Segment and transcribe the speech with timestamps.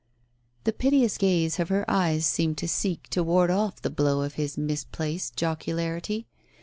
[0.63, 4.33] "The piteous gaze of her eyes seemed to seek to ward off the blow of
[4.33, 6.25] his misplaced jocularity.